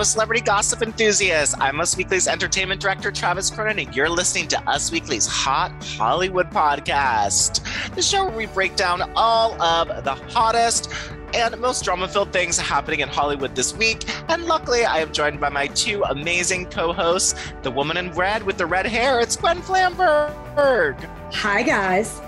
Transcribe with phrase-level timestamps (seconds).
[0.00, 1.54] Hello, celebrity gossip enthusiasts.
[1.60, 6.50] I'm Us Weekly's entertainment director, Travis Cronin, and you're listening to Us Weekly's Hot Hollywood
[6.50, 7.62] podcast,
[7.94, 10.90] the show where we break down all of the hottest
[11.34, 14.04] and most drama filled things happening in Hollywood this week.
[14.30, 18.42] And luckily, I am joined by my two amazing co hosts, the woman in red
[18.42, 19.20] with the red hair.
[19.20, 20.98] It's Gwen Flamberg.
[21.34, 22.22] Hi, guys.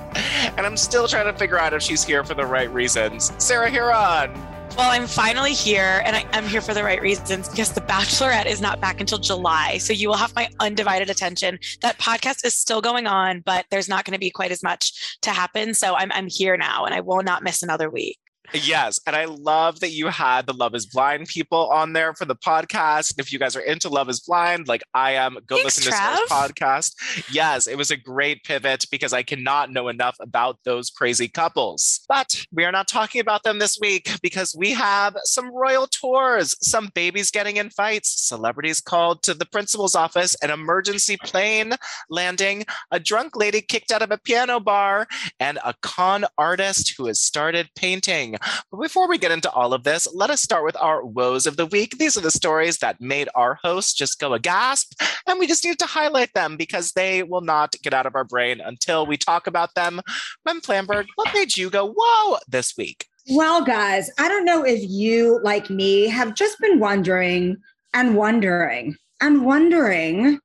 [0.58, 3.32] And I'm still trying to figure out if she's here for the right reasons.
[3.38, 4.51] Sarah Hearon.
[4.74, 8.46] Well, I'm finally here, and I, am here for the right reasons because The Bachelorette
[8.46, 9.76] is not back until July.
[9.76, 11.58] So you will have my undivided attention.
[11.82, 15.18] That podcast is still going on, but there's not going to be quite as much
[15.20, 15.74] to happen.
[15.74, 18.18] So I'm, I'm here now, and I will not miss another week.
[18.54, 19.00] Yes.
[19.06, 22.36] And I love that you had the Love is Blind people on there for the
[22.36, 23.18] podcast.
[23.18, 25.90] If you guys are into Love is Blind, like I am, go Thanks, listen to
[25.90, 26.94] this podcast.
[27.32, 32.00] Yes, it was a great pivot because I cannot know enough about those crazy couples.
[32.08, 36.56] But we are not talking about them this week because we have some royal tours,
[36.60, 41.74] some babies getting in fights, celebrities called to the principal's office, an emergency plane
[42.10, 45.06] landing, a drunk lady kicked out of a piano bar,
[45.40, 48.36] and a con artist who has started painting.
[48.70, 51.56] But before we get into all of this, let us start with our woes of
[51.56, 51.98] the week.
[51.98, 55.64] These are the stories that made our hosts just go a gasp, and we just
[55.64, 59.16] need to highlight them because they will not get out of our brain until we
[59.16, 60.00] talk about them.
[60.44, 63.06] Gwen Flamberg, what made you go, whoa, this week?
[63.30, 67.56] Well, guys, I don't know if you, like me, have just been wondering
[67.94, 70.40] and wondering and wondering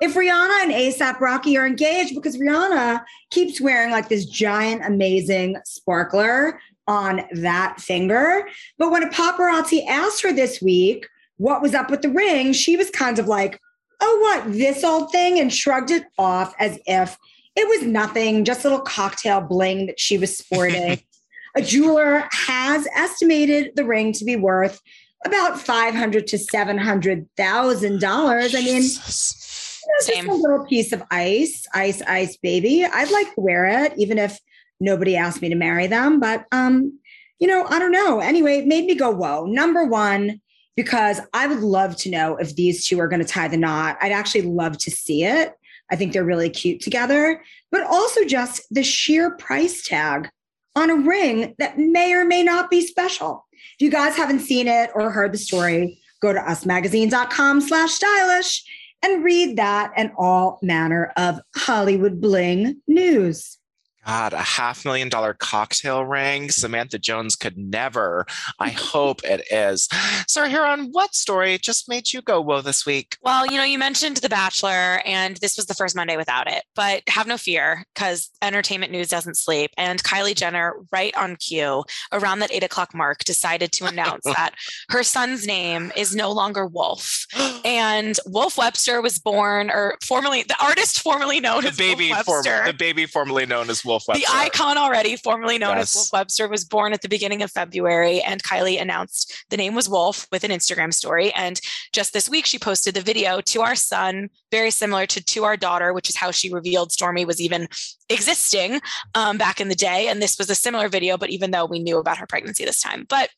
[0.00, 5.56] if Rihanna and ASAP Rocky are engaged because Rihanna keeps wearing like this giant, amazing
[5.64, 8.48] sparkler on that finger.
[8.78, 11.06] But when a paparazzi asked her this week
[11.38, 13.60] what was up with the ring, she was kind of like,
[14.00, 15.38] oh, what, this old thing?
[15.38, 17.18] And shrugged it off as if
[17.56, 21.00] it was nothing, just a little cocktail bling that she was sporting.
[21.56, 24.80] a jeweler has estimated the ring to be worth
[25.24, 28.54] about five hundred to seven hundred thousand dollars.
[28.54, 30.28] I mean, Same.
[30.28, 32.84] a little piece of ice, ice, ice, baby.
[32.84, 34.38] I'd like to wear it, even if
[34.80, 36.20] nobody asked me to marry them.
[36.20, 36.98] But um,
[37.38, 38.20] you know, I don't know.
[38.20, 39.44] Anyway, it made me go, whoa.
[39.44, 40.40] Number one,
[40.74, 43.96] because I would love to know if these two are going to tie the knot.
[44.00, 45.52] I'd actually love to see it.
[45.90, 50.28] I think they're really cute together, but also just the sheer price tag
[50.74, 53.46] on a ring that may or may not be special.
[53.52, 58.64] If you guys haven't seen it or heard the story, go to usmagazine.com slash stylish
[59.02, 63.58] and read that and all manner of Hollywood bling news.
[64.06, 66.50] God, a half million dollar cocktail ring.
[66.50, 68.24] Samantha Jones could never.
[68.60, 69.88] I hope it is.
[70.28, 73.16] Sarah Hearon, what story just made you go whoa this week?
[73.22, 76.62] Well, you know, you mentioned The Bachelor, and this was the first Monday without it,
[76.74, 79.72] but have no fear because entertainment news doesn't sleep.
[79.76, 84.52] And Kylie Jenner, right on cue, around that eight o'clock mark, decided to announce that
[84.90, 87.26] her son's name is no longer Wolf.
[87.64, 92.24] And Wolf Webster was born, or formerly, the artist formerly known The as baby, Wolf
[92.24, 94.26] form- the baby formerly known as Wolf Webster.
[94.26, 95.94] The icon already, formerly known Yes.
[95.94, 99.74] as Wolf Webster, was born at the beginning of February, and Kylie announced the name
[99.74, 101.32] was Wolf with an Instagram story.
[101.34, 101.60] And
[101.92, 105.56] just this week, she posted the video to our son, very similar to to our
[105.56, 107.68] daughter, which is how she revealed Stormi was even
[108.08, 108.80] existing
[109.14, 110.08] um, back in the day.
[110.08, 112.80] And this was a similar video, but even though we knew about her pregnancy this
[112.80, 113.30] time, but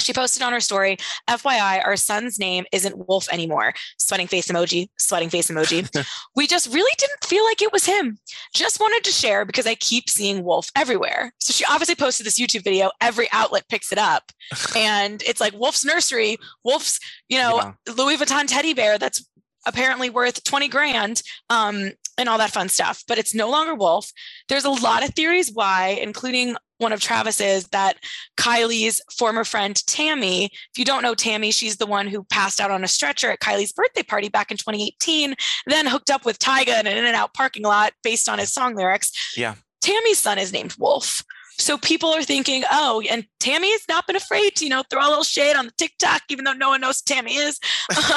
[0.00, 0.96] she posted on her story,
[1.28, 3.72] FYI, our son's name isn't Wolf anymore.
[3.98, 5.88] Sweating face emoji, sweating face emoji.
[6.36, 8.18] we just really didn't feel like it was him.
[8.54, 11.32] Just wanted to share because I keep seeing Wolf everywhere.
[11.38, 12.90] So she obviously posted this YouTube video.
[13.00, 14.30] Every outlet picks it up.
[14.76, 17.94] and it's like Wolf's nursery, Wolf's, you know, Yeah.
[17.94, 19.26] Louis Vuitton teddy bear that's
[19.66, 23.04] apparently worth 20 grand um, and all that fun stuff.
[23.08, 24.10] But it's no longer Wolf.
[24.48, 27.98] There's a lot of theories why, including one of Travis's, that
[28.36, 32.70] Kylie's former friend Tammy, if you don't know Tammy, she's the one who passed out
[32.70, 35.34] on a stretcher at Kylie's birthday party back in 2018,
[35.66, 38.52] then hooked up with Tyga in an in and out parking lot based on his
[38.52, 39.36] song lyrics.
[39.36, 39.54] Yeah.
[39.80, 41.22] Tammy's son is named Wolf.
[41.58, 45.06] So people are thinking, oh, and Tammy has not been afraid to, you know, throw
[45.06, 47.58] a little shade on the TikTok, even though no one knows who Tammy is.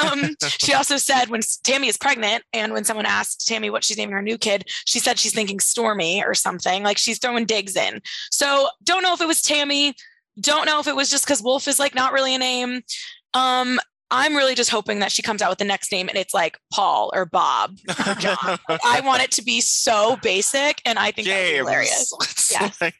[0.00, 3.96] Um, she also said when Tammy is pregnant, and when someone asked Tammy what she's
[3.98, 6.82] naming her new kid, she said she's thinking Stormi or something.
[6.84, 8.00] Like she's throwing digs in.
[8.30, 9.94] So don't know if it was Tammy.
[10.40, 12.82] Don't know if it was just because Wolf is like not really a name.
[13.34, 13.78] Um,
[14.10, 16.58] I'm really just hoping that she comes out with the next name and it's like
[16.72, 18.58] Paul or Bob or John.
[18.84, 22.12] I want it to be so basic, and I think that's hilarious.
[22.52, 22.80] Yes.
[22.82, 22.94] like-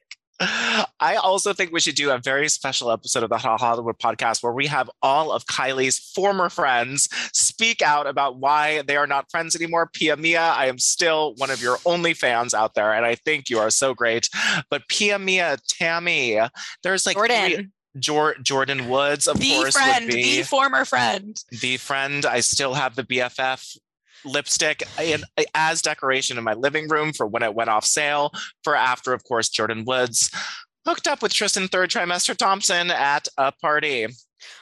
[1.01, 4.53] I also think we should do a very special episode of the Hollywood podcast where
[4.53, 9.57] we have all of Kylie's former friends speak out about why they are not friends
[9.57, 9.89] anymore.
[9.93, 13.51] Pia Mia, I am still one of your only fans out there, and I think
[13.51, 14.29] you are so great.
[14.71, 16.39] But Pia Mia, Tammy,
[16.83, 17.71] there's like three- Jordyn.
[17.99, 21.37] Jor- Jordyn Woods, of the course, friend, would be the former friend.
[21.61, 22.25] the friend.
[22.25, 23.77] I still have the BFF
[24.25, 25.23] lipstick in,
[25.55, 28.33] as decoration in my living room for when it went off sale.
[28.65, 30.31] For after, of course, Jordyn Woods
[30.87, 34.07] hooked up with Tristan third trimester Thompson at a party.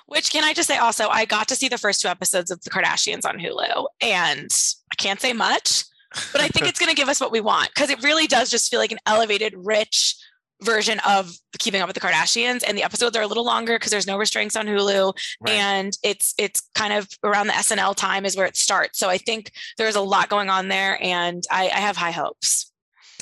[0.06, 2.60] Which can I just say also, I got to see the first two episodes of
[2.62, 4.50] The Kardashians on Hulu, and
[4.92, 5.84] I can't say much,
[6.32, 8.50] but I think it's going to give us what we want because it really does
[8.50, 10.16] just feel like an elevated, rich
[10.62, 12.62] version of Keeping Up with the Kardashians.
[12.66, 15.54] And the episodes are a little longer because there's no restraints on Hulu, Right.
[15.54, 18.98] and it's it's kind of around the SNL time is where it starts.
[18.98, 22.66] So I think there's a lot going on there, and I, I have high hopes.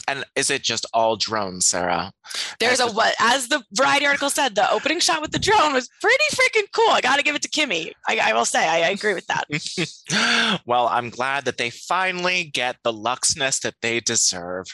[0.06, 2.12] And is it just all drones, Sarah?
[2.61, 5.75] There's a As- what as the Variety article said, the opening shot with the drone
[5.75, 6.88] was pretty freaking cool.
[6.91, 7.93] I got to give it to Kimmy.
[8.06, 10.61] I, I will say, I, I agree with that.
[10.67, 14.67] well, I'm glad that they finally get the luxness that they deserve.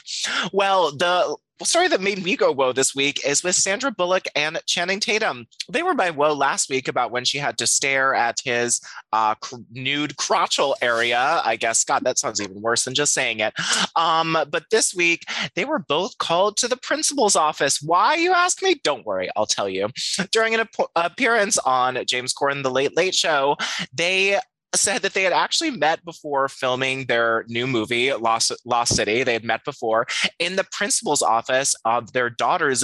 [0.53, 4.59] Well, the story that made me go whoa this week is with Sandra Bullock and
[4.65, 5.47] Channing Tatum.
[5.69, 8.81] They were my whoa last week about when she had to stare at his
[9.13, 11.41] uh, cr- nude crotchal area.
[11.45, 13.53] I guess, God, that sounds even worse than just saying it.
[13.95, 15.23] Um, but this week,
[15.55, 17.81] they were both called to the principal's office.
[17.81, 18.81] Why, you ask me?
[18.83, 19.87] Don't worry, I'll tell you.
[20.31, 23.55] During an ap- appearance on James Corden, The Late Late Show,
[23.93, 24.39] they
[24.81, 29.23] said that they had actually met before filming their new movie, Lost, Lost City.
[29.23, 30.05] They had met before
[30.39, 32.83] in the principal's office of their daughter's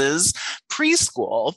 [0.72, 1.56] preschool.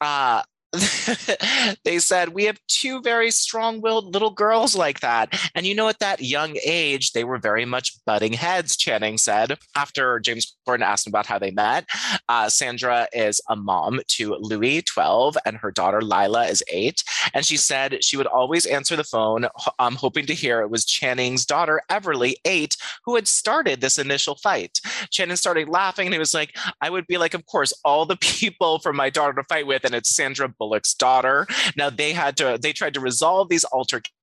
[0.00, 0.42] Uh,
[1.84, 5.38] they said we have two very strong-willed little girls like that.
[5.54, 9.58] And you know at that young age they were very much butting heads channing said.
[9.76, 11.86] After james corden asked about how they met
[12.28, 17.02] uh, sandra is a mom to louis 12 and her daughter lila is 8
[17.34, 19.46] and she said she would always answer the phone
[19.78, 24.36] um, hoping to hear it was channing's daughter everly 8 who had started this initial
[24.36, 24.80] fight.
[25.10, 28.16] Channing started laughing and he was like I would be like, of course, all the
[28.20, 31.46] people for my daughter to fight with, and it's Sandra Bullock's daughter.
[31.76, 34.21] Now they had to, they tried to resolve these altercations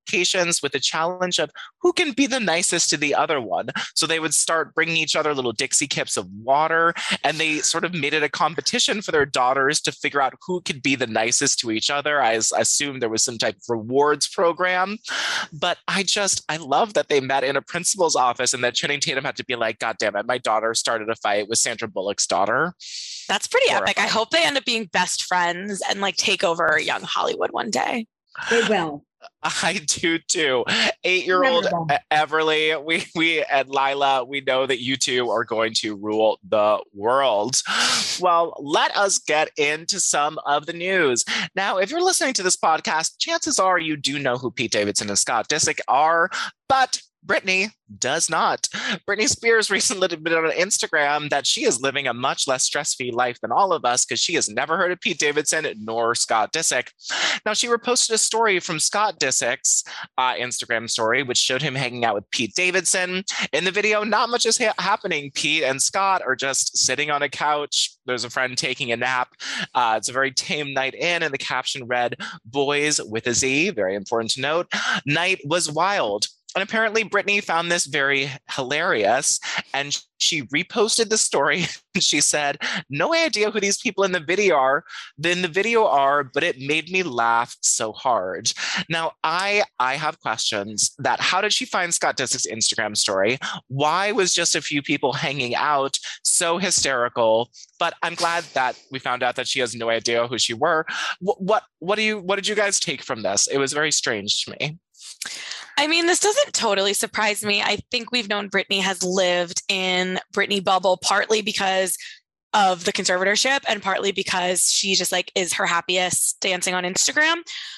[0.62, 1.52] with the challenge of
[1.82, 3.70] who can be the nicest to the other one.
[3.96, 7.86] So they would start bringing each other little Dixie cups of water, and they sort
[7.86, 11.08] of made it a competition for their daughters to figure out who could be the
[11.08, 12.22] nicest to each other.
[12.22, 14.98] I assume there was some type of rewards program,
[15.54, 19.00] but I just, I love that they met in a principal's office and that Channing
[19.00, 21.88] Tatum had to be like, God damn it, my daughter started a fight with Sandra
[21.88, 22.74] Bullock's daughter.
[23.28, 24.00] That's pretty epic.
[24.00, 27.70] I hope they end up being best friends and like take over young Hollywood one
[27.70, 28.08] day.
[28.50, 29.04] They will.
[29.44, 30.66] I do too.
[31.04, 35.95] Eight-year-old E- Everly, we we and Lila, we know that you two are going to
[35.95, 37.62] rule the world.
[38.19, 41.24] Well, let us get into some of the news.
[41.56, 45.10] Now, if you're listening to this podcast, chances are you do know who Pete Davidson
[45.10, 46.30] and Scott Disick are,
[46.68, 48.68] but Britney does not.
[49.07, 53.39] Britney Spears recently admitted on Instagram that she is living a much less stress-free life
[53.42, 56.89] than all of us because she has never heard of Pete Davidson nor Scott Disick.
[57.45, 59.83] Now, she reposted a story from Scott Disick's
[60.18, 63.24] uh, Instagram story, which showed him hanging out with Pete Davidson.
[63.54, 65.31] In the video, not much is ha- happening.
[65.33, 67.92] Pete and Scott are just sitting on a couch.
[68.06, 69.30] There's a friend taking a nap.
[69.74, 73.71] Uh, it's a very tame night in, and the caption read, Boys with a Z,
[73.71, 74.68] very important to note.
[75.06, 76.27] Night was wild.
[76.56, 79.40] And apparently, Britney found this very hilarious
[79.74, 81.66] and she reposted the story.
[82.00, 82.57] she said,
[82.90, 84.84] No idea who these people in the video are,
[85.18, 88.51] then the video are, but it made me laugh so hard.
[88.90, 93.38] Now, I I have questions that how did she find Scott Disick's Instagram story?
[93.68, 97.50] Why was just a few people hanging out so hysterical?
[97.80, 100.85] But I'm glad that we found out that she has no idea who she were.
[101.19, 103.47] What what, what do you what did you guys take from this?
[103.47, 104.80] It was very strange to me.
[105.78, 107.61] I mean, this doesn't totally surprise me.
[107.61, 111.97] I think we've known Britney has lived in Britney bubble partly because
[112.54, 117.35] of the conservatorship and partly because she just like is her happiest dancing on Instagram.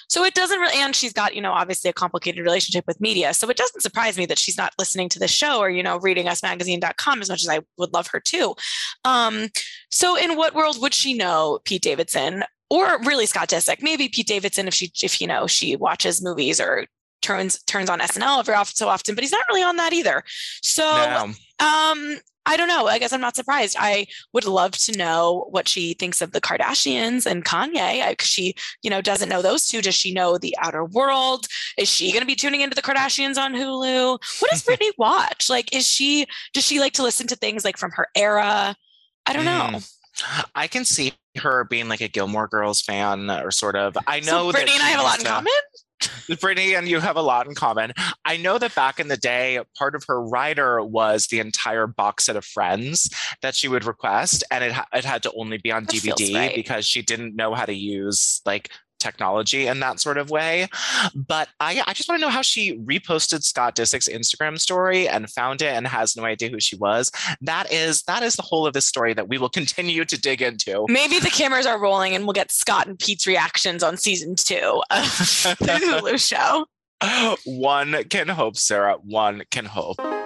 [0.07, 3.33] So it doesn't really, and she's got, you know, obviously a complicated relationship with media.
[3.33, 5.99] So it doesn't surprise me that she's not listening to the show or, you know,
[5.99, 8.55] reading usmagazine.com as much as I would love her to.
[9.03, 9.49] Um,
[9.89, 13.81] so in what world would she know Pete Davidson or really Scott Disick?
[13.81, 16.87] Maybe Pete Davidson if she, if, you know, she watches movies or
[17.21, 20.23] turns turns on SNL every often so often, but he's not really on that either.
[20.61, 21.33] So No.
[21.65, 22.87] um I don't know.
[22.87, 23.75] I guess I'm not surprised.
[23.79, 28.09] I would love to know what she thinks of the Kardashians and Kanye.
[28.09, 29.79] Because she, you know, doesn't know those two.
[29.79, 31.45] Does she know the outer world?
[31.77, 34.17] Is she going to be tuning into the Kardashians on Hulu?
[34.39, 35.51] What does Britney watch?
[35.51, 36.25] Like, is she?
[36.53, 38.75] Does she like to listen to things like from her era?
[39.27, 39.69] I don't know.
[39.73, 39.91] Mm.
[40.55, 43.95] I can see her being like a Gilmore Girls fan or sort of.
[44.07, 45.53] I know so that Britney and I have a lot in common.
[46.29, 47.93] Britney and you have a lot in common.
[48.25, 52.25] I know that back in the day, part of her rider was the entire box
[52.25, 53.09] set of Friends
[53.41, 56.55] that she would request, and it, it had to only be on That DVD right.
[56.55, 58.69] because she didn't know how to use like
[59.01, 60.67] technology in that sort of way.
[61.13, 65.29] But I, I just want to know how she reposted Scott Disick's Instagram story and
[65.29, 67.11] found it and has no idea who she was.
[67.41, 70.41] That is that is the whole of this story that we will continue to dig
[70.41, 70.85] into.
[70.87, 74.81] Maybe the cameras are rolling and we'll get Scott and Pete's reactions on season two
[74.89, 75.01] of
[75.59, 76.65] the Hulu show.
[77.45, 78.97] One can hope, Sarah.
[79.01, 80.20] One can hope.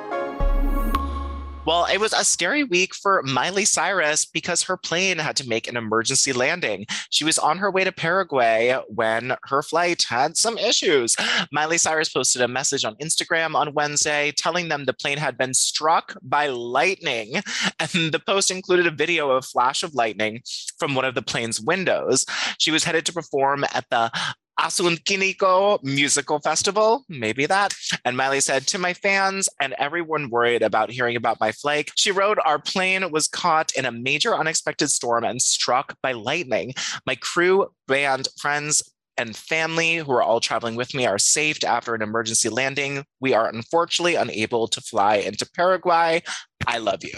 [1.65, 5.67] Well, it was a scary week for Miley Cyrus because her plane had to make
[5.67, 6.85] an emergency landing.
[7.09, 11.15] She was on her way to Paraguay when her flight had some issues.
[11.51, 15.55] Miley Cyrus posted a message on Instagram on Wednesday telling them the plane had been
[15.55, 17.41] struck by lightning.
[17.79, 20.41] And the post included a video of a flash of lightning
[20.77, 22.25] from one of the plane's windows.
[22.57, 24.11] She was headed to perform at the
[24.59, 27.73] Asunciónico Musical Festival, maybe that.
[28.03, 32.11] And Miley said, To my fans and everyone worried about hearing about my flight, she
[32.11, 36.73] wrote, Our plane was caught in a major unexpected storm and struck by lightning.
[37.05, 38.81] My crew, band, friends,
[39.17, 43.05] and family who are all traveling with me are saved after an emergency landing.
[43.21, 46.21] We are unfortunately unable to fly into Paraguay.
[46.67, 47.13] I love you.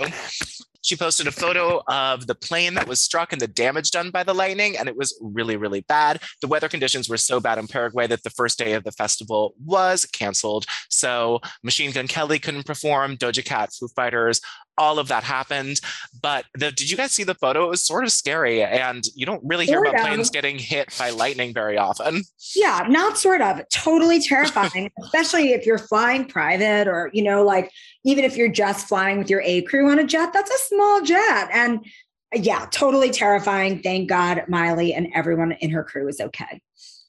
[0.81, 4.23] She posted a photo of the plane that was struck and the damage done by
[4.23, 6.21] the lightning, and it was really, really bad.
[6.41, 9.53] The weather conditions were so bad in Paraguay that the first day of the festival
[9.63, 10.65] was canceled.
[10.89, 14.41] So Machine Gun Kelly couldn't perform, Doja Cat, Foo Fighters,
[14.77, 15.79] all of that happened.
[16.21, 17.65] But the, did you guys see the photo?
[17.65, 20.07] It was sort of scary, and you don't really hear Sort about of.
[20.07, 22.23] planes getting hit by lightning very often.
[22.55, 23.61] Yeah, not sort of.
[23.69, 27.71] Totally terrifying, especially if you're flying private or, you know, like
[28.05, 31.01] even if you're just flying with your A crew on a jet, that's a small
[31.01, 31.49] jet.
[31.51, 31.85] And
[32.33, 33.81] yeah, totally terrifying.
[33.81, 36.61] Thank God Miley and everyone in her crew is okay.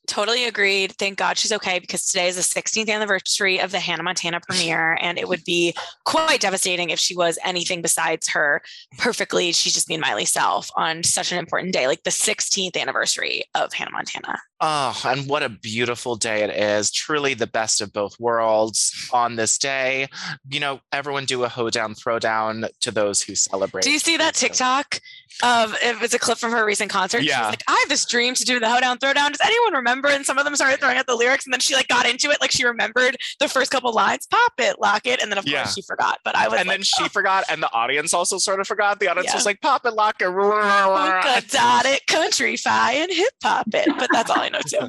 [0.08, 0.92] Totally agreed.
[0.92, 4.98] Thank God she's okay because today is the 16th anniversary of the Hannah Montana premiere,
[5.02, 5.74] and it would be
[6.04, 8.62] quite devastating if she was anything besides her
[8.96, 9.52] perfectly.
[9.52, 13.74] She's just being Miley self on such an important day, like the 16th anniversary of
[13.74, 14.38] Hannah Montana.
[14.60, 16.90] Oh, and what a beautiful day it is.
[16.90, 20.08] Truly the best of both worlds on this day.
[20.50, 23.84] You know, everyone do a hoedown throwdown to those who celebrate.
[23.84, 25.00] Do you see that TikTok
[25.44, 27.22] of it was a clip from her recent concert?
[27.22, 27.42] Yeah.
[27.42, 29.30] was like, I have this dream to do the hoedown throwdown.
[29.30, 29.97] Does anyone remember?
[30.06, 32.30] And some of them started throwing out the lyrics, and then she like got into
[32.30, 35.46] it, like she remembered the first couple lines, pop it, lock it, and then of
[35.46, 35.62] Yeah.
[35.62, 36.20] course she forgot.
[36.24, 37.08] But I was And like, then she oh.
[37.08, 39.00] forgot, and the audience also sort of forgot.
[39.00, 39.34] The audience Yeah.
[39.34, 40.26] was like, pop it, lock it.
[40.26, 43.88] polka dot it, country fi, and hip hop it.
[43.98, 44.88] But that's all I know too.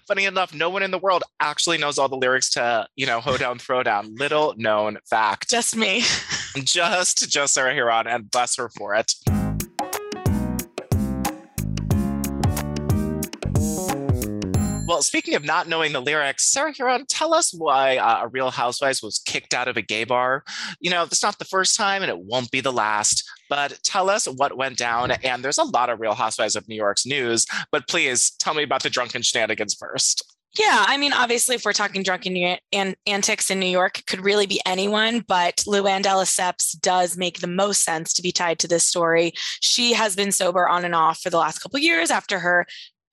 [0.08, 3.20] Funny enough, no one in the world actually knows all the lyrics to, you know,
[3.20, 4.18] Hoedown Throwdown.
[4.18, 5.48] Little known fact.
[5.50, 6.02] Just me.
[6.56, 9.12] Just, just Sarah Hearon, and bless her for it.
[14.86, 18.52] Well, speaking of not knowing the lyrics, Sarah Hearon, tell us why uh, a Real
[18.52, 20.44] Housewives was kicked out of a gay bar.
[20.78, 24.08] You know, it's not the first time and it won't be the last, but tell
[24.08, 25.10] us what went down.
[25.24, 28.62] And there's a lot of Real Housewives of New York's news, but please tell me
[28.62, 30.22] about the drunken shenanigans first.
[30.56, 34.06] Yeah, I mean, obviously, if we're talking drunken an- an- antics in New York, it
[34.06, 38.32] could really be anyone, but Luann de Lesseps does make the most sense to be
[38.32, 39.32] tied to this story.
[39.60, 42.66] She has been sober on and off for the last couple years after her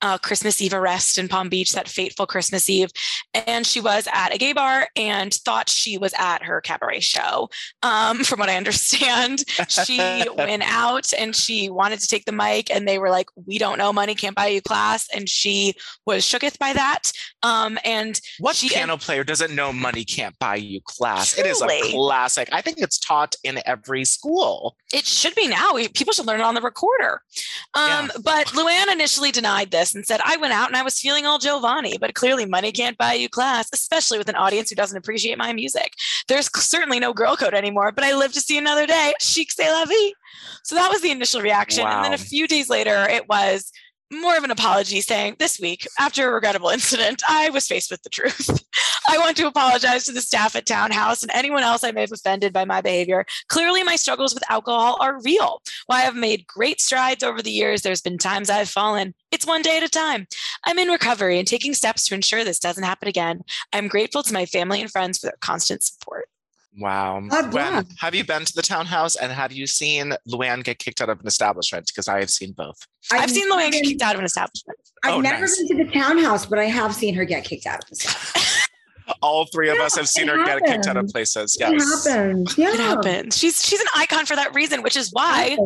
[0.04, 2.90] uh, Christmas Eve arrest in Palm Beach, that fateful Christmas Eve.
[3.34, 7.50] And she was at a gay bar and thought she was at her cabaret show.
[7.82, 9.98] Um, from what I understand, she
[10.38, 13.78] went out and she wanted to take the mic, and they were like, We don't
[13.78, 15.08] know, money can't buy you class.
[15.16, 15.74] And she
[16.06, 17.12] was shooketh by that.
[17.42, 21.38] Um, and What She- piano player doesn't know money can't buy you class?
[21.38, 22.50] It is a classic.
[22.52, 24.76] I think it's taught in every school.
[24.94, 25.78] it should be now.
[25.94, 27.22] People should learn it on the recorder.
[27.74, 31.26] Um, But Luann initially denied this and said, I went out and I was feeling
[31.26, 34.98] all Giovanni, but clearly money can't buy you class, especially with an audience who doesn't
[34.98, 35.94] appreciate my music.
[36.28, 39.14] There's certainly no girl code anymore, but I live to see another day.
[39.20, 40.14] Chic c'est la vie.
[40.64, 41.86] So that was the initial reaction.
[41.86, 43.72] And then a few days later, it was
[44.22, 48.02] more of an apology saying, This week, after a regrettable incident, I was faced with
[48.04, 48.50] the truth.
[49.10, 52.12] I want to apologize to the staff at Townhouse and anyone else I may have
[52.12, 53.26] offended by my behavior.
[53.50, 55.62] Clearly, my struggles with alcohol are real.
[55.88, 59.14] While I have made great strides over the years, there's been times I've fallen.
[59.32, 60.28] It's one day at a time.
[60.66, 63.42] I'm in recovery and taking steps to ensure this doesn't happen again.
[63.72, 66.30] I'm grateful to my family and friends for their constant support.
[66.78, 67.22] Wow.
[67.30, 71.02] God When, have you been to the townhouse and have you seen Luann get kicked
[71.02, 71.88] out of an establishment?
[71.88, 72.78] Because I have seen both.
[73.12, 74.78] I've, seen Luann get kicked out of an establishment.
[75.04, 75.58] I've Oh, never nice.
[75.58, 78.63] been to the townhouse, but I have seen her get kicked out of the
[79.22, 81.10] All three of Yeah, us have seen it her get kicked out of happened.
[81.14, 81.56] places.
[81.60, 82.06] It Yes.
[82.06, 82.58] happens.
[82.58, 82.74] Yeah.
[82.74, 83.38] It happens.
[83.38, 85.58] She's she's an icon for that reason, which is why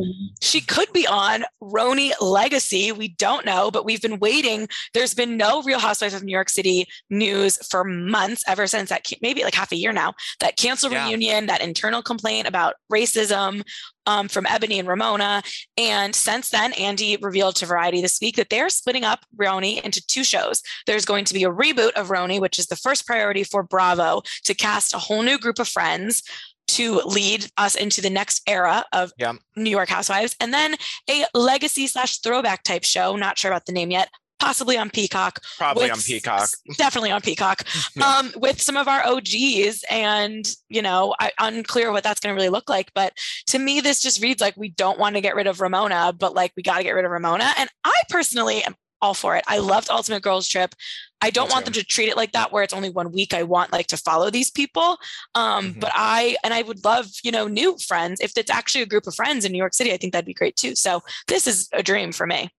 [0.42, 2.92] she could be on RHONY Legacy.
[2.92, 4.68] We don't know, but we've been waiting.
[4.94, 9.06] There's been no Real Housewives of New York City news for months, ever since that
[9.22, 10.14] maybe like half a year now.
[10.40, 11.06] That cancel Yeah.
[11.06, 13.64] reunion, that internal complaint about racism
[14.08, 15.44] um, from Eboni and Ramona,
[15.78, 20.04] and since then, Andy revealed to Variety this week that they're splitting up RHONY into
[20.08, 20.64] two shows.
[20.88, 24.24] There's going to be a reboot of RHONY, which is the first priority for Bravo
[24.46, 26.24] to cast a whole new group of friends
[26.70, 29.34] to lead us into the next era of Yeah.
[29.56, 30.76] New York Housewives, and then
[31.10, 33.16] a legacy slash throwback type show.
[33.16, 34.10] Not sure about the name yet.
[34.40, 35.42] Possibly on Peacock.
[35.58, 36.50] Probably with on Peacock.
[36.78, 37.64] Definitely on Peacock.
[37.96, 38.06] Yeah.
[38.18, 42.36] Um, with some of our OGs, and you know, I, unclear what that's going to
[42.36, 42.92] really look like.
[42.94, 43.14] But
[43.48, 46.36] to me, this just reads like we don't want to get rid of Ramona, but
[46.36, 47.54] like we got to get rid of Ramona.
[47.58, 49.44] And I personally am all for it.
[49.48, 50.76] I loved Ultimate Girls Trip.
[51.22, 53.34] I don't want them to treat it like that, where it's only one week.
[53.34, 54.98] I want like to follow these people.
[55.34, 55.80] Um, Mhm.
[55.80, 58.20] But I and I would love you know new friends.
[58.22, 60.34] If it's actually a group of friends in New York City, I think that'd be
[60.36, 60.76] great too.
[60.76, 62.52] So this is a dream for me.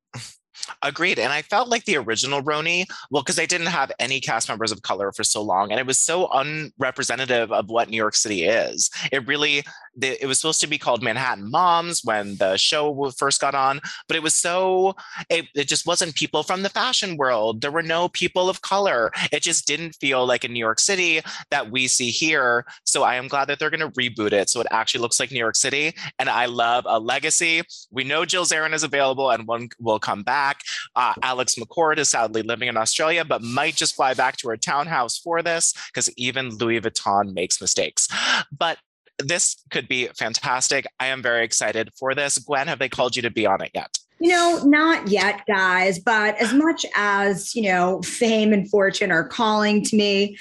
[0.83, 1.19] Agreed.
[1.19, 4.73] And I felt like the original RHONY, well, because they didn't have any cast members
[4.73, 8.45] of color for so long, and it was so unrepresentative of what New York City
[8.45, 8.91] is.
[9.12, 9.65] It really,
[10.00, 14.17] it was supposed to be called Manhattan Moms when the show first got on, but
[14.17, 14.95] it was so,
[15.29, 17.61] it, it just wasn't people from the fashion world.
[17.61, 19.11] There were no people of color.
[19.33, 22.65] It just didn't feel like a New York City that we see here.
[22.85, 25.31] So I am glad that they're going to reboot it so it actually looks like
[25.31, 25.95] New York City.
[26.19, 27.62] And I love a legacy.
[27.91, 30.48] We know Jill Zarin is available and one will come back.
[30.97, 34.57] Uh, Alex McCord is sadly living in Australia, but might just fly back to her
[34.57, 38.09] townhouse for this because even Louis Vuitton makes mistakes.
[38.57, 38.78] But
[39.19, 40.87] this could be fantastic.
[41.00, 42.38] I am very excited for this.
[42.38, 43.99] Gwen, have they called you to be on it yet?
[44.21, 49.26] You know, not yet, guys, but as much as, you know, fame and fortune are
[49.26, 50.37] calling to me,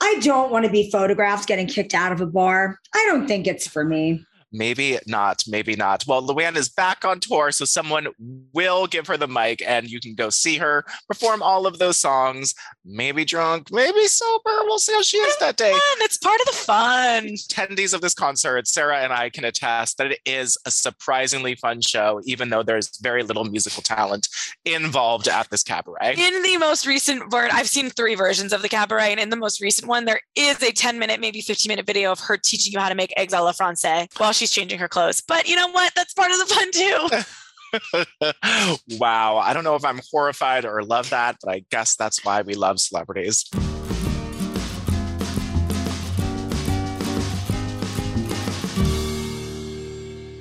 [0.00, 2.78] I don't want to be photographed getting kicked out of a bar.
[2.94, 4.24] I don't think it's for me.
[4.52, 6.04] Maybe not, maybe not.
[6.06, 8.08] Well, Luann is back on tour, so someone
[8.52, 11.96] will give her the mic and you can go see her perform all of those
[11.96, 12.54] songs.
[12.84, 14.50] Maybe drunk, maybe sober.
[14.64, 15.70] We'll see how she is that day.
[15.70, 15.80] Fun.
[15.98, 17.26] It's part of the fun.
[17.28, 21.80] attendees of this concert, Sarah and I can attest that it is a surprisingly fun
[21.80, 24.28] show, even though there's very little musical talent
[24.64, 26.14] involved at this cabaret.
[26.18, 29.36] In the most recent word, I've seen three versions of the cabaret, and in the
[29.36, 32.72] most recent one, there is a 10 minute, maybe 15 minute video of her teaching
[32.72, 35.20] you how to make eggs a la francais while she's changing her clothes.
[35.20, 35.92] But you know what?
[35.94, 38.32] That's part of the fun
[38.72, 38.96] too.
[38.98, 39.36] wow.
[39.36, 42.54] I don't know if I'm horrified or love that, but I guess that's why we
[42.54, 43.48] love celebrities.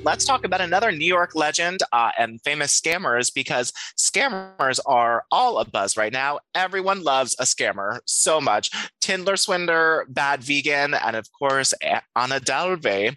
[0.02, 5.60] Let's talk about another New York legend uh, and famous scammers because scammers are all
[5.60, 6.40] a buzz right now.
[6.56, 8.72] Everyone loves a scammer so much.
[9.10, 13.16] Tinder Swindler, Bad Vegan, and of course, Anna Delvey.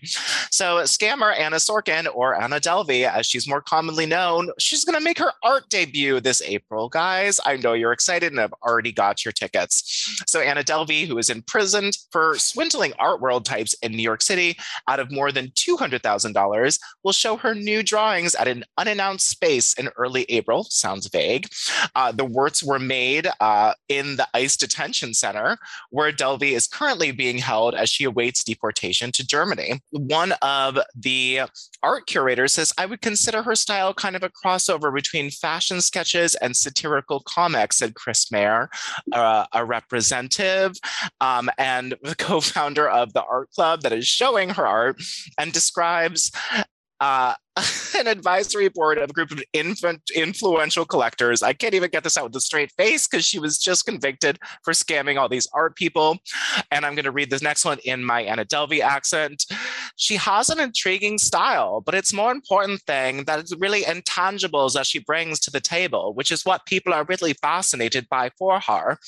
[0.51, 5.05] So, scammer Anna Sorokin, or Anna Delvey, as she's more commonly known, she's going to
[5.05, 6.89] make her art debut this April.
[6.89, 10.23] Guys, I know you're excited and have already got your tickets.
[10.27, 14.57] So, Anna Delvey, who is imprisoned for swindling art world types in New York City
[14.89, 19.91] out of more than $200,000, will show her new drawings at an unannounced space in
[19.99, 20.65] early April.
[20.71, 21.49] Sounds vague.
[21.95, 25.59] Uh, the works were made uh, in the ICE detention center,
[25.91, 29.81] where Delvey is currently being held as she awaits deportation to Germany.
[29.91, 31.43] One of the
[31.83, 36.35] art curators says, I would consider her style kind of a crossover between fashion sketches
[36.37, 38.71] and satirical comics, said Chris Mayer,
[39.13, 40.77] uh, a representative
[41.21, 45.01] um, and the co founder of the art club that is showing her art
[45.39, 46.31] and describes.
[47.01, 47.35] Uh,
[47.99, 51.43] an advisory board of a group of influential collectors.
[51.43, 54.39] I can't even get this out with a straight face because she was just convicted
[54.63, 56.19] for scamming all these art people.
[56.71, 59.45] And I'm going to read this next one in my Anna Delvey accent.
[59.97, 64.87] She has an intriguing style, but it's more important thing that it's really intangibles that
[64.87, 68.99] she brings to the table, which is what people are really fascinated by for her.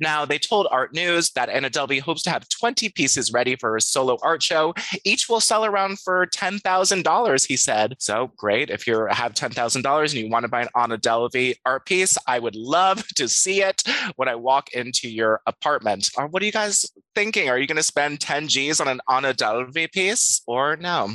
[0.00, 3.72] Now, they told Art News that Anna Delvey hopes to have 20 pieces ready for
[3.72, 4.74] her solo art show.
[5.04, 7.93] Each will sell around for $10,000, he said.
[7.98, 8.70] So great.
[8.70, 12.38] If you have $10,000 and you want to buy an Anna Delvey art piece, I
[12.38, 13.82] would love to see it
[14.16, 16.10] when I walk into your apartment.
[16.16, 17.48] Or what are you guys thinking?
[17.48, 21.10] Are you going to spend 10 G's on an Anna Delvey piece or no?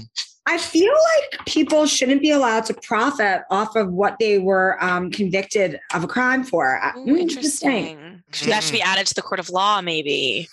[0.46, 5.12] I feel like people shouldn't be allowed to profit off of what they were um,
[5.12, 6.82] convicted of a crime for.
[6.98, 8.24] Ooh, mm, just saying.
[8.26, 8.50] interesting.
[8.50, 10.48] That should be added to the court of law, maybe.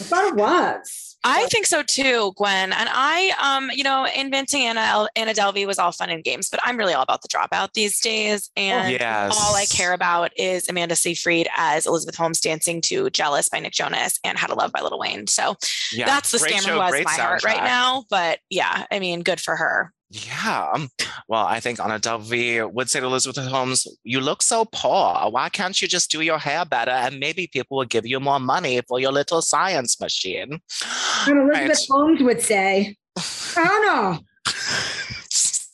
[0.00, 1.03] I thought it was.
[1.24, 2.72] I think so too, Gwen.
[2.72, 6.60] And I, um, you know, inventing Anna Anna Delvey was all fun and games, but
[6.62, 8.50] I'm really all about the dropout these days.
[8.56, 9.36] And yes.
[9.40, 13.72] all I care about is Amanda Seyfried as Elizabeth Holmes dancing to "Jealous" by Nick
[13.72, 15.26] Jonas and "How to Love" by Lil Wayne.
[15.26, 15.56] So
[15.92, 18.04] Yeah, that's the great scammer show, who has my heart right now.
[18.10, 19.92] But yeah, I mean, good for her.
[20.14, 20.68] Yeah.
[20.72, 20.88] um,
[21.26, 25.30] Well, I think Anna Delvey would say to Elizabeth Holmes, You look so poor.
[25.30, 26.92] Why can't you just do your hair better?
[26.92, 30.60] And maybe people will give you more money for your little science machine.
[31.26, 31.86] And Elizabeth Right.
[31.90, 32.96] Holmes would say,
[33.56, 34.20] Anna,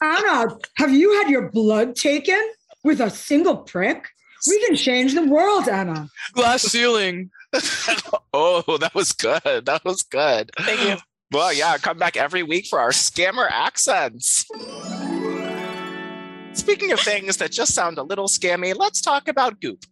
[0.03, 2.41] Anna, have you had your blood taken
[2.83, 4.09] with a single prick?
[4.49, 6.09] We can change the world, Anna.
[6.33, 7.31] Glass ceiling.
[8.33, 9.67] oh, that was good.
[9.67, 10.51] That was good.
[10.59, 10.97] Thank you.
[11.33, 14.45] Well, yeah, come back every week for our scammer accents.
[16.55, 19.85] Speaking of things that just sound a little scammy, let's talk about Goop.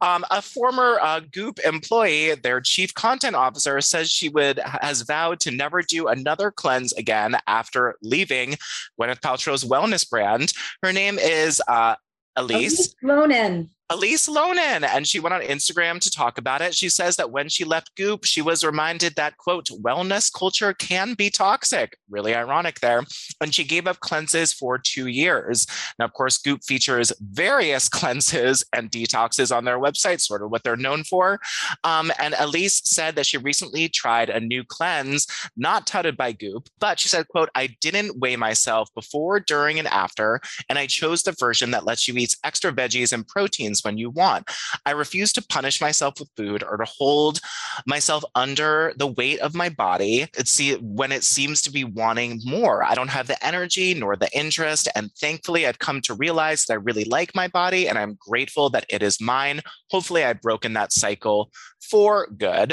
[0.00, 5.40] Um, a former uh, Goop employee, their chief content officer, says she would has vowed
[5.40, 8.54] to never do another cleanse again after leaving
[8.98, 10.52] Gwyneth Paltrow's wellness brand.
[10.82, 11.96] Her name is uh,
[12.36, 12.94] Elise.
[13.02, 13.70] Loehnen.
[13.90, 16.74] Elise Loehnen, and she went on Instagram to talk about it.
[16.74, 21.12] She says that when she left Goop, she was reminded that, quote, wellness culture can
[21.12, 21.98] be toxic.
[22.08, 23.02] Really ironic there.
[23.42, 25.66] And she gave up cleanses for two years.
[25.98, 30.64] Now, of course, Goop features various cleanses and detoxes on their website, sort of what
[30.64, 31.38] they're known for.
[31.84, 35.26] Um, and Elise said that she recently tried a new cleanse,
[35.58, 39.88] not touted by Goop, but she said, quote, I didn't weigh myself before, during, and
[39.88, 43.98] after, and I chose the version that lets you eat extra veggies and proteins when
[43.98, 44.48] you want.
[44.84, 47.40] I refuse to punish myself with food or to hold
[47.86, 50.28] myself under the weight of my body.
[50.44, 52.84] See when it seems to be wanting more.
[52.84, 54.88] I don't have the energy nor the interest.
[54.94, 58.70] And thankfully, I've come to realize that I really like my body and I'm grateful
[58.70, 59.62] that it is mine.
[59.90, 61.50] Hopefully, I've broken that cycle
[61.90, 62.72] for good.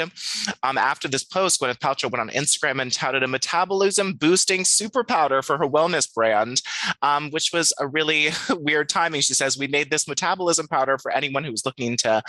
[0.62, 5.04] Um, after this post, Gwyneth Paltrow went on Instagram and touted a metabolism boosting super
[5.04, 6.62] powder for her wellness brand,
[7.02, 9.20] um, which was a really weird timing.
[9.20, 12.22] She says, We made this metabolism powder for anyone who's looking to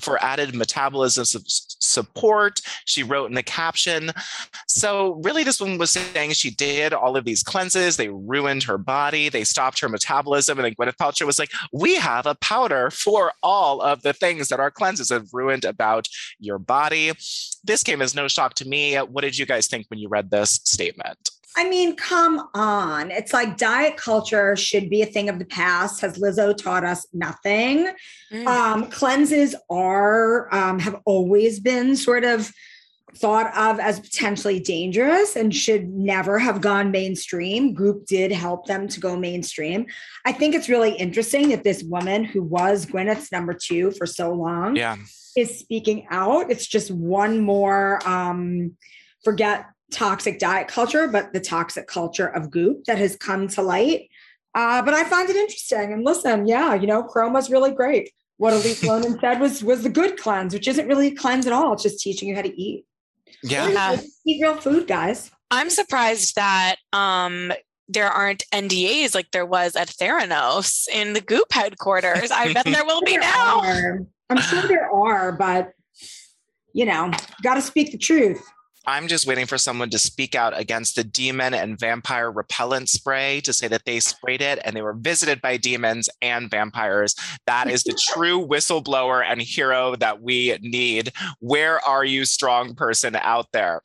[0.00, 2.60] for added metabolism su- support.
[2.84, 4.10] She wrote in the caption.
[4.68, 7.96] So, really, this woman was saying she did all of these cleanses.
[7.96, 9.28] They ruined her body.
[9.28, 10.58] They stopped her metabolism.
[10.58, 14.48] And then Gwyneth Paltrow was like, We have a powder for all of the things
[14.48, 16.08] that our cleanses have ruined about
[16.38, 17.12] your body.
[17.64, 18.96] This came as no shock to me.
[18.96, 21.30] What did you guys think when you read this statement?
[21.58, 23.10] I mean, come on.
[23.10, 26.02] It's like diet culture should be a thing of the past.
[26.02, 27.90] Has Lizzo taught us nothing?
[28.30, 28.46] Mm.
[28.46, 32.52] Um, cleanses are, um, have always been sort of
[33.16, 37.72] thought of as potentially dangerous and should never have gone mainstream.
[37.72, 39.86] Goop did help them to go mainstream.
[40.26, 44.32] I think it's really interesting that this woman who was Gwyneth's number two for so
[44.32, 44.96] long Yeah.
[45.36, 46.50] Is speaking out.
[46.50, 48.76] It's just one more um,
[49.22, 54.08] forget toxic diet culture, but the toxic culture of goop that has come to light.
[54.54, 55.92] Uh, but I find it interesting.
[55.92, 58.10] And listen, yeah, you know, Chroma's really great.
[58.38, 61.52] What Elise Loehnen said was was the good cleanse, which isn't really a cleanse at
[61.52, 61.74] all.
[61.74, 62.86] It's just teaching you how to eat.
[63.42, 63.68] Yeah.
[63.68, 64.00] Yeah.
[64.26, 65.30] Eat real food, guys.
[65.50, 67.52] I'm surprised that um,
[67.88, 72.30] there aren't NDAs like there was at Theranos in the Goop headquarters.
[72.30, 73.60] I bet there will be There now.
[73.60, 74.00] are.
[74.28, 75.72] I'm sure there are, but
[76.72, 77.10] you know,
[77.42, 78.42] got to speak the truth.
[78.88, 83.40] I'm just waiting for someone to speak out against the demon and vampire repellent spray
[83.40, 87.16] to say that they sprayed it and they were visited by demons and vampires.
[87.48, 91.12] That is the true whistleblower and hero that we need.
[91.40, 93.82] Where are you, strong person out there?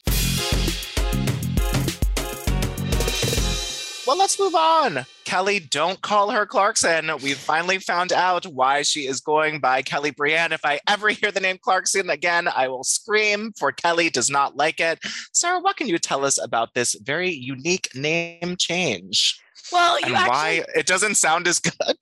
[4.11, 5.05] Well, let's move on.
[5.23, 7.09] Kelly, don't call her Clarkson.
[7.23, 10.51] We've finally found out why she is going by Kelly Brianne.
[10.51, 14.57] If I ever hear the name Clarkson again, I will scream, for Kelly does not
[14.57, 14.99] like it.
[15.31, 19.39] Sarah, what can you tell us about this very unique name change
[19.71, 21.95] Well, you and actually, why it doesn't sound as good?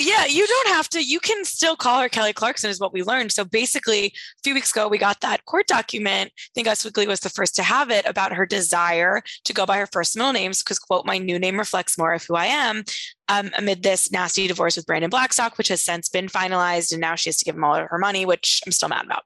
[0.00, 1.04] Yeah, you don't have to.
[1.04, 3.32] You can still call her Kelly Clarkson, is what we learned.
[3.32, 6.32] So basically, a few weeks ago, we got that court document.
[6.34, 9.66] I think Us Weekly was the first to have it about her desire to go
[9.66, 12.46] by her first middle names because, quote, my new name reflects more of who I
[12.46, 12.82] am.
[13.30, 17.14] Um, amid this nasty divorce with Brandon Blackstock, which has since been finalized, and now
[17.14, 19.22] she has to give him all of her money, which I'm still mad about.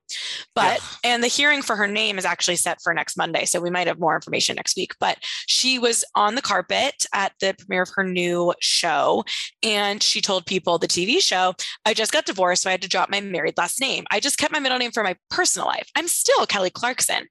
[0.55, 3.71] But and the hearing for her name is actually set for next Monday, so we
[3.71, 4.93] might have more information next week.
[5.01, 9.25] But she was on the carpet at the premiere of her new show,
[9.63, 11.55] and she told people the TV show,
[11.87, 14.05] I just got divorced, so I had to drop my married last name.
[14.11, 15.89] I just kept my middle name for my personal life.
[15.97, 17.27] I'm still Kelly Clarkson.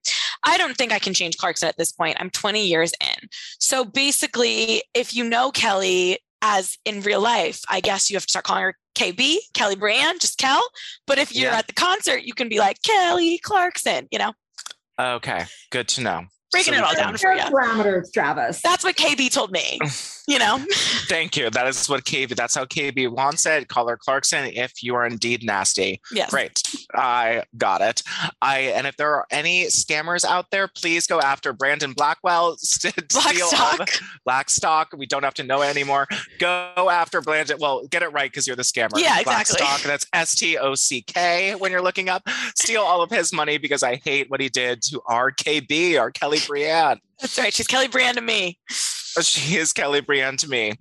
[0.46, 2.18] I don't think I can change Clarkson at this point.
[2.20, 3.30] I'm 20 years in.
[3.60, 8.30] So basically, if you know Kelly as in real life, I guess you have to
[8.30, 10.62] start calling her KB, Kelly Brand, just Kel.
[11.08, 11.58] But if you're Yeah.
[11.58, 14.34] at the concert, you can be like Kelly Clarkson, you know?
[15.00, 16.26] Okay, good to know.
[16.54, 17.42] Breaking So it all down for you.
[17.42, 18.62] Parameters, Travis.
[18.62, 19.80] That's what KB told me.
[20.26, 20.58] You know,
[21.10, 21.50] Thank you.
[21.50, 22.34] That is what KB.
[22.34, 23.68] That's how KB wants it.
[23.68, 26.00] Call her Clarkson if you are indeed nasty.
[26.14, 26.30] yes.
[26.30, 26.64] Great.
[26.96, 28.02] I got it.
[28.42, 32.56] I and if there are any scammers out there, please go after Brandon Blackwell.
[32.60, 33.90] St- steal all the- Blackstock.
[34.24, 34.94] Blackstock.
[34.98, 36.08] We don't have to know it anymore.
[36.40, 37.58] Go after Brandon.
[37.60, 38.98] Well, get it right because you're the scammer.
[38.98, 39.58] Yeah, exactly.
[39.58, 39.82] Blackstock.
[39.82, 42.24] That's S T O C K when you're looking up.
[42.56, 46.12] Steal all of his money because I hate what he did to our KB, our
[46.12, 47.00] Kelly Brianne.
[47.20, 47.54] That's right.
[47.54, 48.60] She's Kelly Brand to me.
[49.22, 50.74] She is Kelly Brianne to me.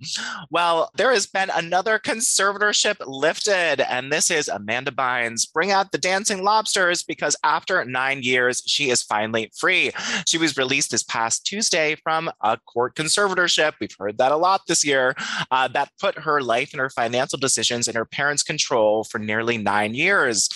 [0.49, 5.51] Well, there has been another conservatorship lifted, and this is Amanda Bynes.
[5.51, 9.91] Bring out the dancing lobsters because after nine years, she is finally free.
[10.27, 13.73] She was released this past Tuesday from a court conservatorship.
[13.79, 15.15] We've heard that a lot this year.
[15.51, 19.57] uh, that put her life and her financial decisions in her parents' control for nearly
[19.57, 20.49] nine years.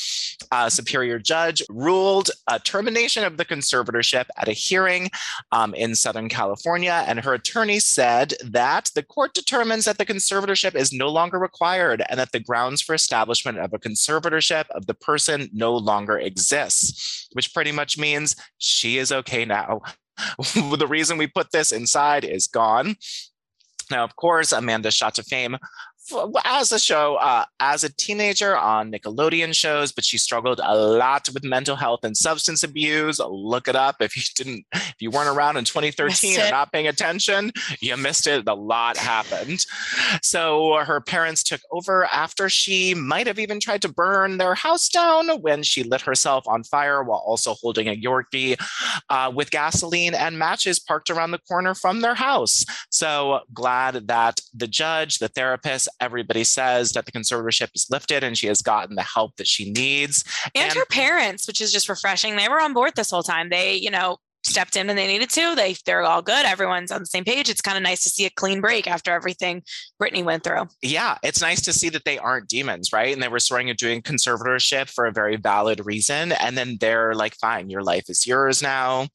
[0.52, 5.10] A superior judge ruled a termination of the conservatorship at a hearing
[5.52, 10.76] um, in Southern California, and her attorney said that the court determines that the conservatorship
[10.76, 14.94] is no longer required and that the grounds for establishment of a conservatorship of the
[14.94, 19.82] person no longer exists, which pretty much means she is okay now.
[20.54, 22.96] the reason we put this inside is gone.
[23.92, 25.58] Now, of course, Amanda shot to fame
[26.46, 31.30] as a show uh, as a teenager on Nickelodeon shows, but she struggled a lot
[31.34, 33.20] with mental health and substance abuse.
[33.20, 36.72] Look it up if you didn't, if you weren't around in 2013 Missed or not
[36.72, 38.48] paying attention, you missed it.
[38.48, 39.66] A lot happened.
[40.22, 44.90] So her parents took over after she might have even tried to burn their house
[44.90, 48.60] down when she lit herself on fire while also holding a Yorkie
[49.10, 52.66] uh, with gasoline and matches parked around the corner from their house.
[52.90, 58.38] So glad that the judge, the therapist, everybody says that the conservatorship is lifted and
[58.38, 60.24] she has gotten the help that she needs.
[60.56, 62.36] and, And- her parents, which is just refreshing.
[62.36, 63.50] They were on board this whole time.
[63.50, 65.56] They, you know, stepped in when they needed to.
[65.56, 66.46] They they're all good.
[66.46, 67.50] Everyone's on the same page.
[67.50, 69.64] It's kind of nice to see a clean break after everything
[70.02, 70.68] Britney went through.
[70.82, 73.14] yeah, it's nice to see that they aren't demons, right?
[73.14, 76.32] And they were swearing and doing conservatorship for a very valid reason.
[76.34, 79.08] And then they're like, fine, your life is yours now.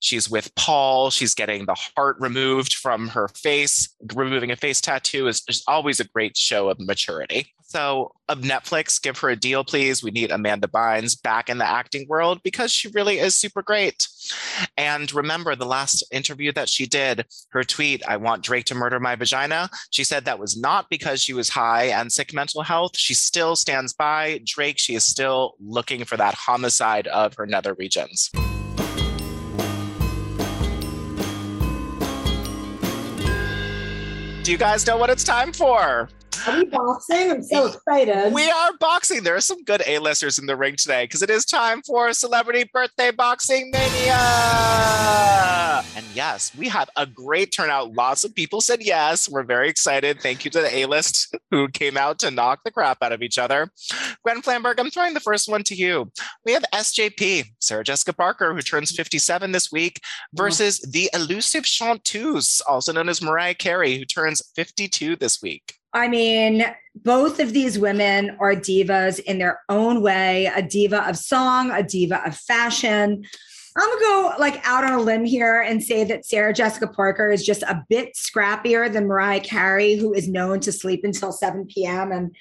[0.00, 1.10] She's with Paul.
[1.10, 3.94] She's getting the heart removed from her face.
[4.14, 7.54] Removing a face tattoo is always a great show of maturity.
[7.70, 10.02] So, of Netflix, give her a deal, please.
[10.02, 14.08] We need Amanda Bynes back in the acting world because she really is super great.
[14.78, 18.98] And remember the last interview that she did, her tweet, I want Drake to murder
[18.98, 19.68] my vagina.
[19.90, 22.96] She said that was not because she was high and sick mental health.
[22.96, 24.78] She still stands by Drake.
[24.78, 28.30] She is still looking for that homicide of her nether regions.
[34.42, 36.08] Do you guys know what it's time for?
[36.46, 37.30] Are we boxing?
[37.30, 38.32] I'm so excited.
[38.32, 39.22] We are boxing.
[39.22, 42.68] There are some good A-listers in the ring today because it is time for Celebrity
[42.72, 44.14] Birthday Boxing Mania.
[45.96, 47.92] And yes, we had a great turnout.
[47.94, 49.28] Lots of people said yes.
[49.28, 50.20] We're very excited.
[50.20, 53.38] Thank you to the A-list who came out to knock the crap out of each
[53.38, 53.70] other.
[54.22, 56.10] Gwen Flamberg, I'm throwing the first one to you.
[56.44, 60.38] We have SJP, Sarah Jessica Parker, who turns 57 this week, mm.
[60.38, 65.77] versus the elusive chanteuse, also known as Mariah Carey, who turns 52 this week.
[65.92, 71.16] I mean, both of these women are divas in their own way a diva of
[71.16, 73.24] song, a diva of fashion.
[73.76, 77.30] I'm gonna go like out on a limb here and say that Sarah Jessica Parker
[77.30, 81.64] is just a bit scrappier than Mariah Carey, who is known to sleep until 7
[81.66, 82.10] p.m.
[82.10, 82.34] and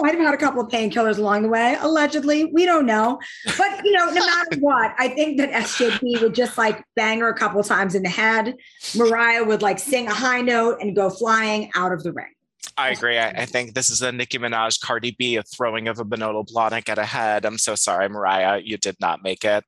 [0.00, 2.46] might have had a couple of painkillers along the way, allegedly.
[2.46, 3.20] We don't know.
[3.56, 7.28] But you know, no matter what, I think that SJP would just like bang her
[7.28, 8.56] a couple of times in the head.
[8.96, 12.35] Mariah would like sing a high note and go flying out of the ring.
[12.76, 13.18] I agree.
[13.18, 16.42] I, I think this is a Nicki Minaj, Cardi B, a throwing of a Manolo
[16.44, 17.44] Blahnik at a head.
[17.44, 18.60] I'm so sorry, Mariah.
[18.62, 19.64] You did not make it.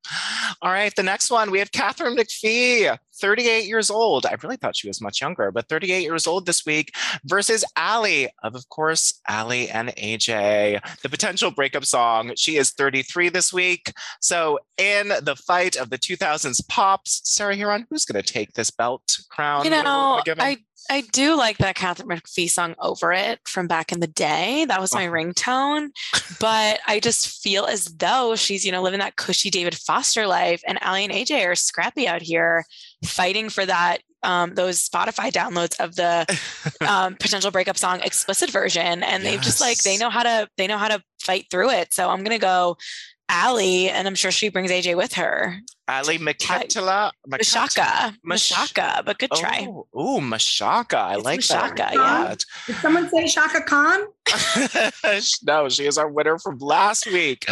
[0.62, 4.26] All right, the next one we have Katharine McPhee, 38 years old.
[4.26, 8.28] I really thought she was much younger, but 38 years old this week versus Aly
[8.42, 10.80] of, of course, Aly and AJ.
[11.02, 12.32] The potential breakup song.
[12.36, 13.92] She is 33 this week.
[14.20, 18.70] So in the fight of the 2000s pops, Sarah Hearon, who's going to take this
[18.70, 19.64] belt crown?
[19.64, 20.44] You What are we know.
[20.44, 20.58] I
[20.90, 24.64] I do like that Katharine McPhee song "Over It" from back in the day.
[24.64, 25.10] That was my Oh.
[25.10, 25.88] ringtone,
[26.40, 30.62] but I just feel as though she's you know living that cushy David Foster life,
[30.66, 32.64] and Aly and AJ are scrappy out here
[33.04, 33.98] fighting for that.
[34.24, 36.26] Um, those Spotify downloads of the
[36.88, 40.66] um, potential breakup song explicit version, and they've just like they know how to they
[40.66, 41.94] know how to fight through it.
[41.94, 42.76] So I'm gonna go
[43.30, 45.60] Aly, and I'm sure she brings AJ with her.
[45.88, 47.10] Aly Maketila.
[47.28, 48.14] Mashaka.
[48.22, 49.66] Mash- Mashaka, but good try.
[49.68, 50.94] Oh, ooh, Mashaka.
[50.94, 51.94] I It's like Mashaka, that.
[51.94, 52.34] yeah.
[52.66, 54.00] Did someone say Shaka Khan?
[55.46, 57.46] no, she is our winner from last week.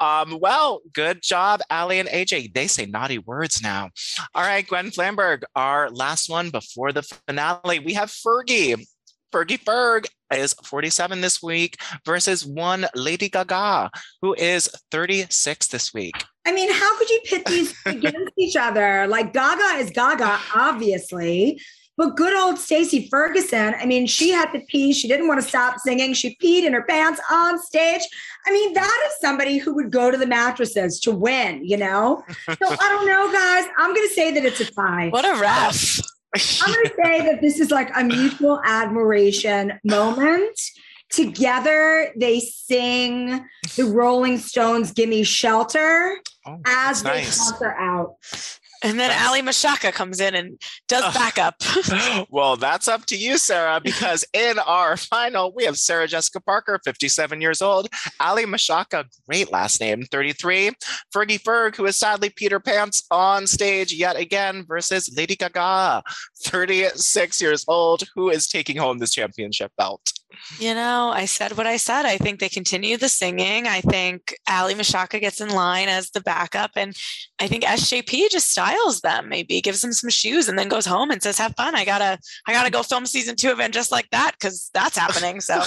[0.00, 2.52] Um, well, good job, Aly and AJ.
[2.52, 3.90] They say naughty words now.
[4.34, 7.78] All right, Gwen Flamberg, our last one before the finale.
[7.78, 8.86] We have Fergie.
[9.32, 10.04] Fergie Ferg
[10.34, 16.22] is 47 this week versus one Lady Gaga, who is 36 this week.
[16.44, 19.06] I mean, how could you pit these against each other?
[19.06, 21.60] Like Gaga is Gaga, obviously.
[21.98, 24.94] But good old Stacy Ferguson, I mean, she had to pee.
[24.94, 26.14] She didn't want to stop singing.
[26.14, 28.00] She peed in her pants on stage.
[28.46, 32.24] I mean, that is somebody who would go to the mattresses to win, you know?
[32.46, 33.70] So I don't know, guys.
[33.76, 35.10] I'm going to say that it's a tie.
[35.10, 36.00] What a ref.
[36.62, 40.58] I'm going to say that this is like a mutual admiration moment.
[41.12, 43.44] Together, they sing
[43.76, 48.16] the Rolling Stones "Gimme Shelter" Oh, as they concert out.
[48.82, 51.62] And then That's- Aly Michalka comes in and does backup.
[52.30, 56.80] well, that's up to you, Sarah, because in our final, we have Sarah Jessica Parker,
[56.84, 57.88] 57 years old,
[58.20, 60.72] Aly Michalka, great last name, 33,
[61.14, 66.02] Fergie Ferg, who is sadly Peter Pants on stage yet again, versus Lady Gaga,
[66.44, 70.12] 36 years old, who is taking home this championship belt.
[70.58, 72.06] You know, I said what I said.
[72.06, 73.66] I think they continue the singing.
[73.66, 76.72] I think Aly Michalka gets in line as the backup.
[76.76, 76.96] And
[77.40, 78.71] I think SJP just styles
[79.02, 81.74] them, maybe gives them some shoes and then goes home and says, have fun.
[81.74, 85.40] I gotta, I gotta go film season two of just like that because that's happening.
[85.40, 85.62] So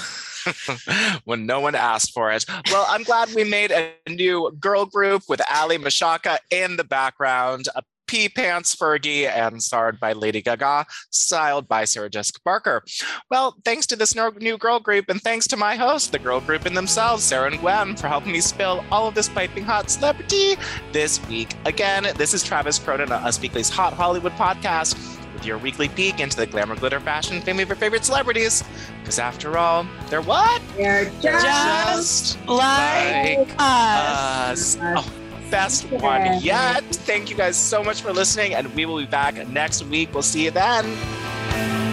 [1.26, 2.46] when no one asked for it.
[2.72, 7.66] Well, I'm glad we made a new girl group with Aly Michalka in the background,
[7.76, 12.84] a P Pants Fergie, and starred by Lady Gaga, styled by Sarah Jessica Parker.
[13.30, 16.66] Well, thanks to this new girl group, and thanks to my host, the girl group
[16.66, 20.56] in themselves, Sarah and Gwen, for helping me spill all of this piping hot celebrity
[20.92, 21.54] this week.
[21.66, 24.96] Again, this is Travis Cronin, on Us Weekly's Hot Hollywood podcast
[25.34, 28.64] with your weekly peek into the glamour, glitter, fashion, family of your favorite celebrities.
[29.02, 30.62] Because after all, they're what?
[30.78, 34.78] They're They're just, just like like us.
[34.78, 34.78] us.
[34.82, 35.14] Oh,
[35.50, 36.84] best one yet.
[36.84, 40.14] Thank you guys so much for listening, and we will be back next week.
[40.14, 41.85] We'll see you then.